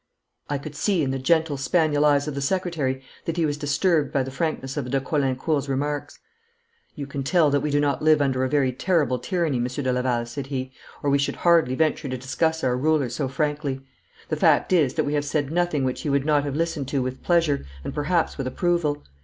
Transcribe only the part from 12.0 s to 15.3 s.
to discuss our ruler so frankly. The fact is that we have